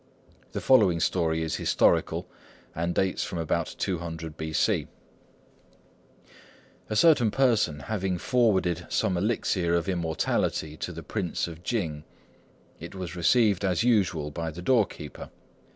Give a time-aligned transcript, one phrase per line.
[0.53, 2.27] The following story is historical,
[2.73, 4.87] and dates from about 200 B.C.:—
[6.89, 12.03] "A certain person having forwarded some elixir of immortality to the Prince of Ching,
[12.79, 15.29] it was received as usual by the doorkeeper.